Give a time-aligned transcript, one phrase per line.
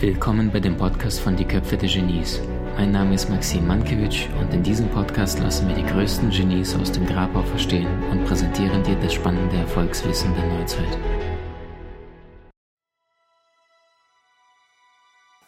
[0.00, 2.40] Willkommen bei dem Podcast von Die Köpfe der Genies.
[2.76, 6.90] Mein Name ist Maxim Mankewitsch und in diesem Podcast lassen wir die größten Genies aus
[6.90, 10.98] dem Grabau verstehen und präsentieren dir das spannende Erfolgswissen der Neuzeit.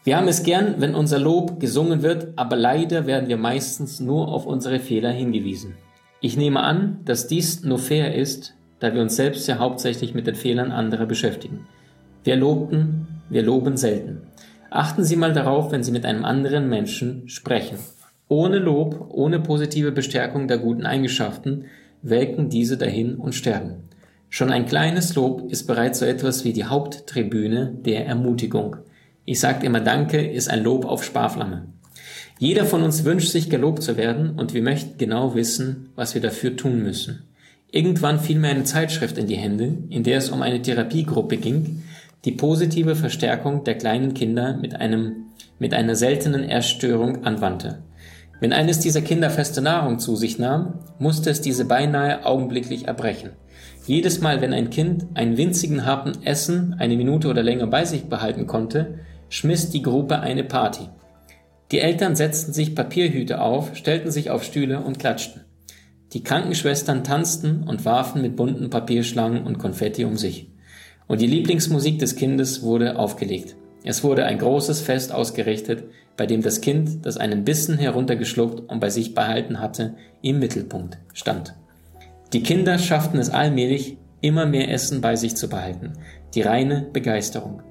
[0.04, 4.28] Wir haben es gern, wenn unser Lob gesungen wird, aber leider werden wir meistens nur
[4.28, 5.74] auf unsere Fehler hingewiesen.
[6.24, 10.28] Ich nehme an, dass dies nur fair ist, da wir uns selbst ja hauptsächlich mit
[10.28, 11.66] den Fehlern anderer beschäftigen.
[12.22, 14.22] Wir lobten, wir loben selten.
[14.70, 17.76] Achten Sie mal darauf, wenn Sie mit einem anderen Menschen sprechen.
[18.28, 21.64] Ohne Lob, ohne positive Bestärkung der guten Eigenschaften
[22.02, 23.88] welken diese dahin und sterben.
[24.28, 28.76] Schon ein kleines Lob ist bereits so etwas wie die Haupttribüne der Ermutigung.
[29.24, 31.66] Ich sage immer Danke ist ein Lob auf Sparflamme.
[32.42, 36.20] Jeder von uns wünscht sich gelobt zu werden und wir möchten genau wissen, was wir
[36.20, 37.22] dafür tun müssen.
[37.70, 41.84] Irgendwann fiel mir eine Zeitschrift in die Hände, in der es um eine Therapiegruppe ging,
[42.24, 45.26] die positive Verstärkung der kleinen Kinder mit einem,
[45.60, 47.84] mit einer seltenen Erststörung anwandte.
[48.40, 53.30] Wenn eines dieser Kinder feste Nahrung zu sich nahm, musste es diese beinahe augenblicklich erbrechen.
[53.86, 58.06] Jedes Mal, wenn ein Kind einen winzigen Happen Essen eine Minute oder länger bei sich
[58.06, 58.98] behalten konnte,
[59.28, 60.88] schmiss die Gruppe eine Party.
[61.72, 65.42] Die Eltern setzten sich Papierhüte auf, stellten sich auf Stühle und klatschten.
[66.12, 70.52] Die Krankenschwestern tanzten und warfen mit bunten Papierschlangen und Konfetti um sich
[71.12, 73.54] und die Lieblingsmusik des Kindes wurde aufgelegt.
[73.84, 75.84] Es wurde ein großes Fest ausgerichtet,
[76.16, 80.98] bei dem das Kind, das einen Bissen heruntergeschluckt und bei sich behalten hatte, im Mittelpunkt
[81.12, 81.54] stand.
[82.32, 85.92] Die Kinder schafften es allmählich, immer mehr Essen bei sich zu behalten.
[86.34, 87.62] Die reine Begeisterung.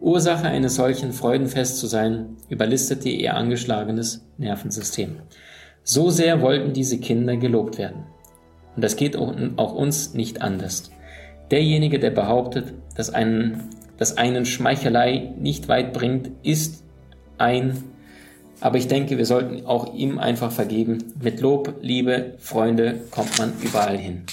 [0.00, 5.16] Ursache eines solchen Freudenfests zu sein, überlistete ihr angeschlagenes Nervensystem.
[5.82, 8.04] So sehr wollten diese Kinder gelobt werden.
[8.76, 10.90] Und das geht auch uns nicht anders.
[11.50, 16.84] Derjenige, der behauptet, dass einen, dass einen Schmeichelei nicht weit bringt, ist
[17.38, 17.84] ein,
[18.60, 21.14] aber ich denke, wir sollten auch ihm einfach vergeben.
[21.20, 24.24] Mit Lob, Liebe, Freunde kommt man überall hin.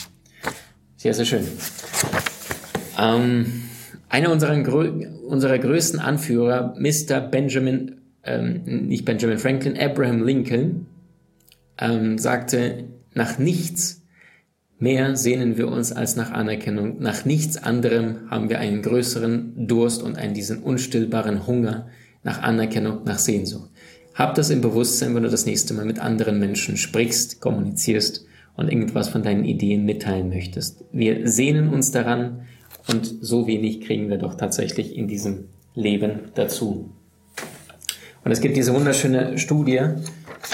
[0.97, 1.47] Sehr, sehr schön.
[2.99, 3.63] Ähm,
[4.09, 4.57] einer unserer,
[5.27, 7.19] unserer größten Anführer, Mr.
[7.19, 10.87] Benjamin, ähm, nicht Benjamin Franklin, Abraham Lincoln,
[11.77, 13.97] ähm, sagte, nach nichts
[14.79, 16.97] Mehr sehnen wir uns als nach Anerkennung.
[16.99, 21.87] Nach nichts anderem haben wir einen größeren Durst und einen diesen unstillbaren Hunger
[22.23, 23.71] nach Anerkennung, nach Sehnsucht.
[24.13, 28.25] Hab das im Bewusstsein, wenn du das nächste Mal mit anderen Menschen sprichst, kommunizierst
[28.55, 30.83] und irgendwas von deinen Ideen mitteilen möchtest.
[30.91, 32.41] Wir sehnen uns daran
[32.87, 35.45] und so wenig kriegen wir doch tatsächlich in diesem
[35.75, 36.89] Leben dazu.
[38.23, 39.81] Und es gibt diese wunderschöne Studie,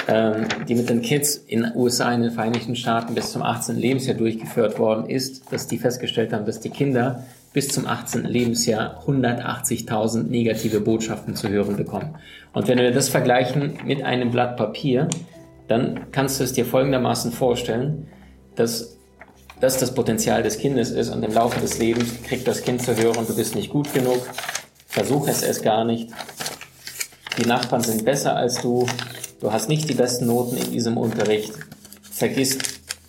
[0.08, 3.78] ähm, die mit den Kids in den USA, in den Vereinigten Staaten bis zum 18.
[3.78, 8.26] Lebensjahr durchgeführt worden ist, dass die festgestellt haben, dass die Kinder bis zum 18.
[8.26, 12.16] Lebensjahr 180.000 negative Botschaften zu hören bekommen.
[12.54, 15.08] Und wenn wir das vergleichen mit einem Blatt Papier,
[15.68, 18.08] dann kannst du es dir folgendermaßen vorstellen,
[18.56, 18.98] dass
[19.64, 22.98] das das Potenzial des Kindes ist und im Laufe des Lebens kriegt das Kind zu
[22.98, 24.20] hören, du bist nicht gut genug,
[24.88, 26.10] versuch es erst gar nicht,
[27.38, 28.86] die Nachbarn sind besser als du,
[29.40, 31.54] du hast nicht die besten Noten in diesem Unterricht,
[32.02, 32.58] vergiss,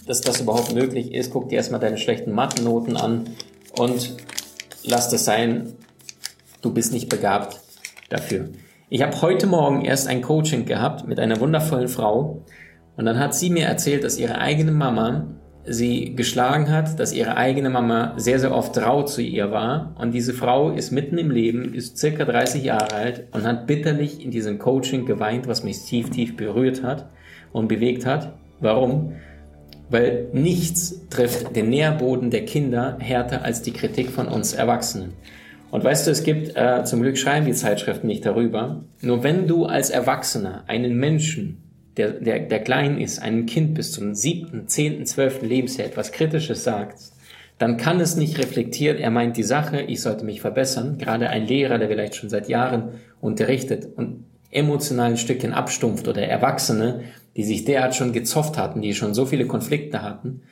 [0.06, 3.30] dass das überhaupt möglich ist, guck dir erstmal deine schlechten Mathennoten an
[3.76, 4.14] und
[4.84, 5.72] lass das sein,
[6.62, 7.58] du bist nicht begabt
[8.10, 8.50] dafür.
[8.90, 12.44] Ich habe heute Morgen erst ein Coaching gehabt mit einer wundervollen Frau
[12.96, 15.26] und dann hat sie mir erzählt, dass ihre eigene Mama
[15.66, 19.94] sie geschlagen hat, dass ihre eigene Mama sehr, sehr oft rau zu ihr war.
[19.98, 24.24] Und diese Frau ist mitten im Leben, ist circa 30 Jahre alt und hat bitterlich
[24.24, 27.08] in diesem Coaching geweint, was mich tief, tief berührt hat
[27.52, 28.34] und bewegt hat.
[28.60, 29.12] Warum?
[29.90, 35.12] Weil nichts trifft den Nährboden der Kinder härter als die Kritik von uns Erwachsenen.
[35.70, 39.48] Und weißt du, es gibt, äh, zum Glück schreiben die Zeitschriften nicht darüber, nur wenn
[39.48, 41.63] du als Erwachsener einen Menschen
[41.96, 46.64] der, der, der klein ist, einem Kind bis zum siebten, zehnten, zwölften Lebensjahr etwas Kritisches
[46.64, 46.98] sagt,
[47.58, 50.98] dann kann es nicht reflektieren, er meint die Sache, ich sollte mich verbessern.
[50.98, 56.22] Gerade ein Lehrer, der vielleicht schon seit Jahren unterrichtet und emotional ein Stückchen abstumpft oder
[56.22, 57.02] Erwachsene,
[57.36, 60.42] die sich derart schon gezofft hatten, die schon so viele Konflikte hatten,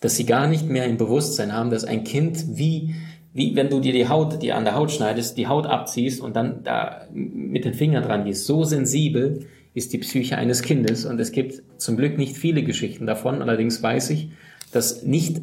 [0.00, 2.94] dass sie gar nicht mehr im Bewusstsein haben, dass ein Kind wie,
[3.32, 6.34] wie wenn du dir die Haut, die an der Haut schneidest, die Haut abziehst und
[6.36, 9.46] dann da mit den Fingern dran gehst, so sensibel,
[9.76, 11.04] ist die Psyche eines Kindes.
[11.04, 13.42] Und es gibt zum Glück nicht viele Geschichten davon.
[13.42, 14.30] Allerdings weiß ich,
[14.72, 15.42] dass nicht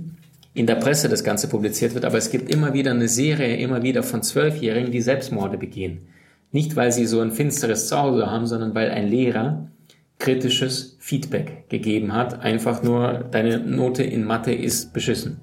[0.56, 3.84] in der Presse das Ganze publiziert wird, aber es gibt immer wieder eine Serie, immer
[3.84, 6.08] wieder von Zwölfjährigen, die Selbstmorde begehen.
[6.52, 9.70] Nicht, weil sie so ein finsteres Zuhause haben, sondern weil ein Lehrer
[10.18, 12.42] kritisches Feedback gegeben hat.
[12.42, 15.42] Einfach nur, deine Note in Mathe ist beschissen.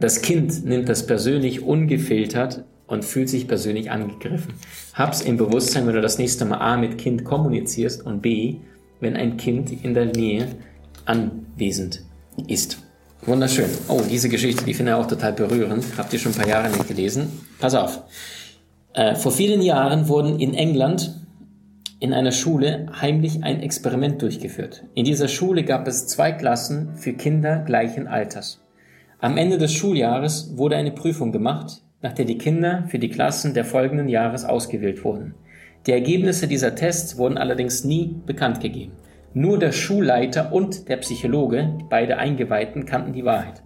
[0.00, 4.54] Das Kind nimmt das persönlich ungefiltert und fühlt sich persönlich angegriffen.
[4.94, 8.56] Hab's im Bewusstsein, wenn du das nächste Mal A mit Kind kommunizierst und B,
[8.98, 10.48] wenn ein Kind in der Nähe
[11.04, 12.02] anwesend
[12.48, 12.78] ist.
[13.22, 13.70] Wunderschön.
[13.88, 15.84] Oh, diese Geschichte, die finde ich auch total berührend.
[15.96, 17.28] Habt ihr schon ein paar Jahre nicht gelesen?
[17.58, 18.02] Pass auf.
[18.92, 21.14] Äh, vor vielen Jahren wurden in England
[22.00, 24.84] in einer Schule heimlich ein Experiment durchgeführt.
[24.94, 28.62] In dieser Schule gab es zwei Klassen für Kinder gleichen Alters.
[29.20, 33.54] Am Ende des Schuljahres wurde eine Prüfung gemacht, nach der die Kinder für die Klassen
[33.54, 35.34] der folgenden Jahres ausgewählt wurden.
[35.86, 38.92] Die Ergebnisse dieser Tests wurden allerdings nie bekannt gegeben.
[39.32, 43.62] Nur der Schulleiter und der Psychologe, beide Eingeweihten, kannten die Wahrheit.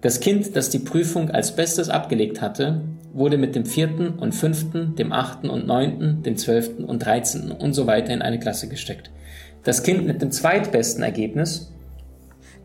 [0.00, 2.82] Das Kind, das die Prüfung als Bestes abgelegt hatte,
[3.12, 7.72] wurde mit dem vierten und fünften, dem achten und neunten, dem zwölften und dreizehnten und
[7.72, 9.10] so weiter in eine Klasse gesteckt.
[9.64, 11.72] Das Kind mit dem zweitbesten Ergebnis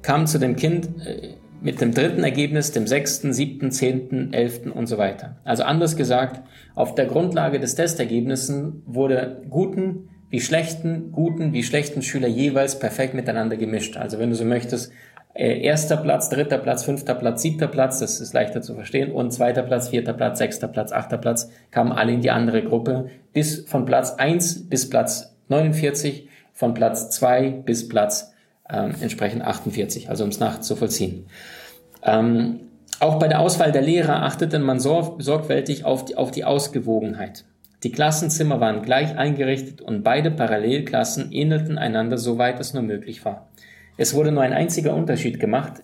[0.02, 4.88] kam zu dem Kind äh, mit dem dritten Ergebnis, dem sechsten, siebten, zehnten, elften und
[4.88, 5.38] so weiter.
[5.44, 6.42] Also anders gesagt,
[6.76, 13.14] auf der Grundlage des Testergebnissen wurde guten wie schlechten, guten wie schlechten Schüler jeweils perfekt
[13.14, 13.98] miteinander gemischt.
[13.98, 14.92] Also wenn du so möchtest,
[15.34, 19.32] äh, erster Platz, dritter Platz, fünfter Platz, siebter Platz, das ist leichter zu verstehen, und
[19.32, 23.66] zweiter Platz, vierter Platz, sechster Platz, achter Platz, kamen alle in die andere Gruppe, bis
[23.66, 28.31] von Platz eins bis Platz 49, von Platz zwei bis Platz
[28.72, 31.26] ähm, entsprechend 48, also um es nachzuvollziehen.
[32.04, 32.62] Ähm,
[33.00, 37.46] auch bei der Auswahl der Lehrer achtete man sorg sorgfältig auf die, auf die Ausgewogenheit.
[37.84, 43.50] Die Klassenzimmer waren gleich eingerichtet und beide Parallelklassen ähnelten einander, soweit es nur möglich war.
[43.98, 45.82] Es wurde nur ein einziger Unterschied gemacht.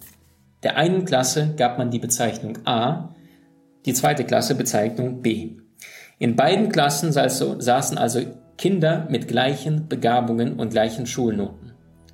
[0.64, 3.16] Der einen Klasse gab man die Bezeichnung A,
[3.86, 5.52] die zweite Klasse Bezeichnung B.
[6.20, 8.22] In beiden Klassen saßen also
[8.58, 11.67] Kinder mit gleichen Begabungen und gleichen Schulnoten.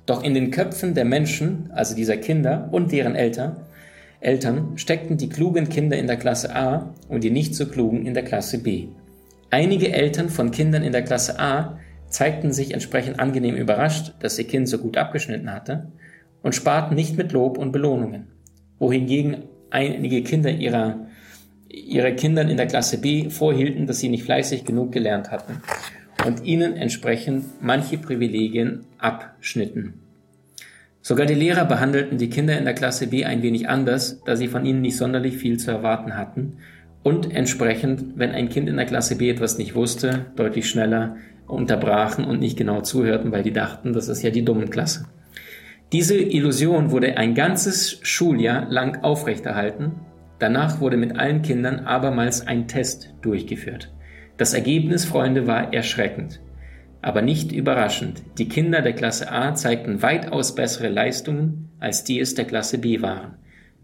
[0.06, 3.56] Doch in den Köpfen der Menschen, also dieser Kinder und deren Eltern,
[4.20, 8.14] Eltern steckten die klugen Kinder in der Klasse A und die nicht so klugen in
[8.14, 8.88] der Klasse B.
[9.50, 11.78] Einige Eltern von Kindern in der Klasse A
[12.08, 15.92] zeigten sich entsprechend angenehm überrascht, dass ihr Kind so gut abgeschnitten hatte
[16.42, 18.28] und sparten nicht mit Lob und Belohnungen,
[18.78, 21.06] wohingegen einige Kinder ihrer,
[21.68, 25.60] ihrer Kindern in der Klasse B vorhielten, dass sie nicht fleißig genug gelernt hatten
[26.24, 29.94] und ihnen entsprechend manche Privilegien abschnitten.
[31.00, 34.48] Sogar die Lehrer behandelten die Kinder in der Klasse B ein wenig anders, da sie
[34.48, 36.58] von ihnen nicht sonderlich viel zu erwarten hatten
[37.02, 41.16] und entsprechend, wenn ein Kind in der Klasse B etwas nicht wusste, deutlich schneller
[41.46, 45.06] unterbrachen und nicht genau zuhörten, weil die dachten, das ist ja die dummen Klasse.
[45.92, 49.92] Diese Illusion wurde ein ganzes Schuljahr lang aufrechterhalten.
[50.38, 53.92] Danach wurde mit allen Kindern abermals ein Test durchgeführt.
[54.36, 56.40] Das Ergebnis, Freunde, war erschreckend.
[57.02, 58.22] Aber nicht überraschend.
[58.38, 63.02] Die Kinder der Klasse A zeigten weitaus bessere Leistungen, als die es der Klasse B
[63.02, 63.36] waren.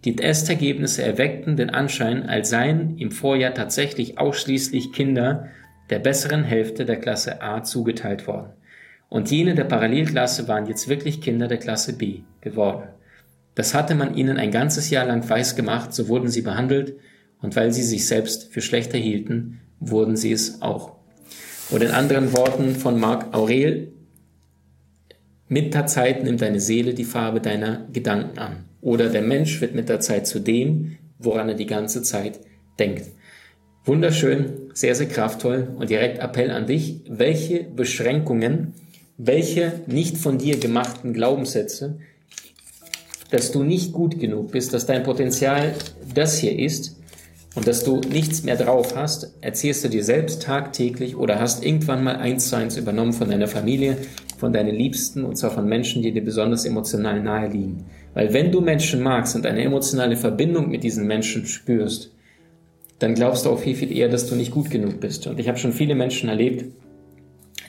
[0.05, 5.49] Die Testergebnisse erweckten den Anschein, als seien im Vorjahr tatsächlich ausschließlich Kinder
[5.91, 8.53] der besseren Hälfte der Klasse A zugeteilt worden.
[9.11, 12.89] Und jene der Parallelklasse waren jetzt wirklich Kinder der Klasse B geworden.
[13.55, 16.95] Das hatte man ihnen ein ganzes Jahr lang weiß gemacht, so wurden sie behandelt,
[17.43, 20.93] und weil sie sich selbst für schlechter hielten, wurden sie es auch.
[21.71, 23.93] Oder in anderen Worten von Marc Aurel,
[25.49, 28.65] mit der Zeit nimmt deine Seele die Farbe deiner Gedanken an.
[28.81, 32.41] Oder der Mensch wird mit der Zeit zu dem, woran er die ganze Zeit
[32.79, 33.07] denkt.
[33.85, 37.01] Wunderschön, sehr, sehr kraftvoll und direkt Appell an dich.
[37.09, 38.75] Welche Beschränkungen,
[39.17, 41.99] welche nicht von dir gemachten Glaubenssätze,
[43.31, 45.75] dass du nicht gut genug bist, dass dein Potenzial
[46.15, 47.00] das hier ist
[47.55, 52.05] und dass du nichts mehr drauf hast, erzählst du dir selbst tagtäglich oder hast irgendwann
[52.05, 53.97] mal eins zu eins übernommen von deiner Familie,
[54.39, 57.87] von deinen Liebsten und zwar von Menschen, die dir besonders emotional nahe liegen.
[58.15, 62.13] Weil wenn du Menschen magst und eine emotionale Verbindung mit diesen Menschen spürst,
[63.01, 65.27] dann glaubst du auch viel, viel eher, dass du nicht gut genug bist.
[65.27, 66.65] Und ich habe schon viele Menschen erlebt,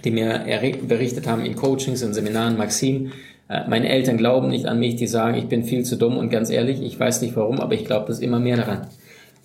[0.03, 0.45] die mir
[0.87, 3.13] berichtet haben in Coachings, in Seminaren, Maxim,
[3.49, 6.29] äh, meine Eltern glauben nicht an mich, die sagen, ich bin viel zu dumm und
[6.29, 8.87] ganz ehrlich, ich weiß nicht warum, aber ich glaube das immer mehr daran.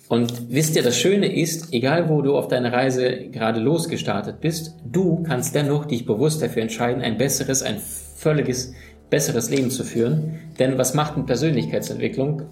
[0.09, 4.75] Und wisst ihr, das Schöne ist, egal wo du auf deiner Reise gerade losgestartet bist,
[4.85, 8.73] du kannst dennoch dich bewusst dafür entscheiden, ein besseres, ein völliges,
[9.09, 10.39] besseres Leben zu führen.
[10.59, 12.43] Denn was macht eine Persönlichkeitsentwicklung?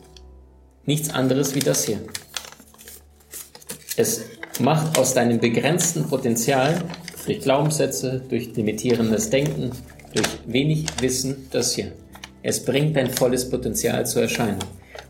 [0.86, 2.00] Nichts anderes wie das hier.
[3.96, 4.26] Es
[4.60, 6.76] macht aus deinem begrenzten Potenzial
[7.26, 9.72] durch Glaubenssätze, durch limitierendes Denken,
[10.14, 11.94] durch wenig Wissen das hier.
[12.44, 14.60] Es bringt dein volles Potenzial zur Erscheinung.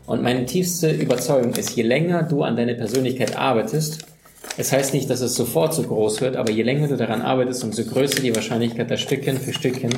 [0.06, 4.06] Und meine tiefste Überzeugung ist, je länger du an deiner Persönlichkeit arbeitest,
[4.58, 7.64] es heißt nicht, dass es sofort so groß wird, aber je länger du daran arbeitest,
[7.64, 9.90] umso größer die Wahrscheinlichkeit, dass Stückchen für Stückchen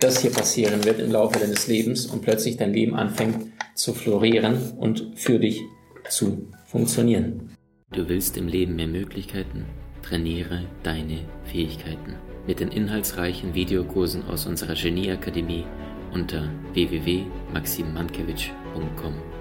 [0.00, 4.72] das hier passieren wird im Laufe deines Lebens und plötzlich dein Leben anfängt zu florieren
[4.76, 5.62] und für dich
[6.10, 7.56] zu funktionieren.
[7.90, 9.64] Du willst im Leben mehr Möglichkeiten?
[10.02, 15.64] Trainiere deine Fähigkeiten mit den inhaltsreichen Videokursen aus unserer Genieakademie
[16.14, 19.33] unter www.maximmankiewicz.com.